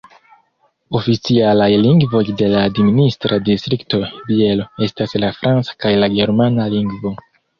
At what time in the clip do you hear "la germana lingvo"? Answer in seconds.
6.05-7.13